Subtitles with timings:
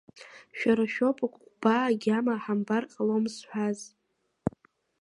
[0.57, 3.79] Шәара шәоуп акәыкәбаа агьама ҳамбар ҟалом зҳәаз.